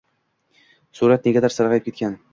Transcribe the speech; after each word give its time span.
Surat 1.01 1.29
negadir 1.31 1.53
sarg‘ayib 1.61 1.91
ketgan. 1.91 2.23